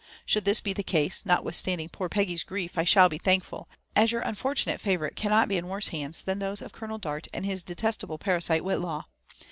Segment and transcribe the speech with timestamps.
[0.25, 4.11] Should this be the case, notwith standing poor Peggy's grief, I shall be thankful^ as
[4.11, 7.61] your unfortunate favourite cannot be in worse hands than those of Colonel Dart and his
[7.61, 9.03] detestable parasite Whitlaw.